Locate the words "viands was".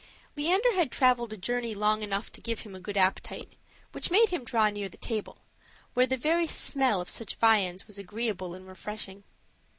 7.35-7.99